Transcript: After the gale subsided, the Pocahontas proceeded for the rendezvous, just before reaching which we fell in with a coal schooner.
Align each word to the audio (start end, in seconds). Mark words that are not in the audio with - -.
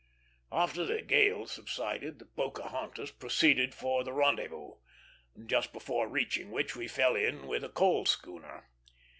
After 0.51 0.83
the 0.83 1.03
gale 1.03 1.45
subsided, 1.45 2.17
the 2.17 2.25
Pocahontas 2.25 3.11
proceeded 3.11 3.75
for 3.75 4.03
the 4.03 4.11
rendezvous, 4.13 4.77
just 5.45 5.71
before 5.71 6.07
reaching 6.07 6.49
which 6.49 6.75
we 6.75 6.87
fell 6.87 7.15
in 7.15 7.45
with 7.45 7.63
a 7.63 7.69
coal 7.69 8.07
schooner. 8.07 8.67